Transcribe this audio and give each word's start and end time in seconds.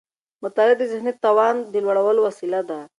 مطالعه 0.43 0.75
د 0.79 0.83
ذهني 0.91 1.13
توان 1.23 1.55
د 1.73 1.75
لوړولو 1.85 2.19
وسيله 2.27 2.59
ده. 2.69 2.79